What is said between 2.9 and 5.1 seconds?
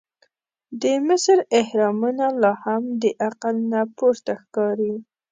د عقل نه پورته ښکاري.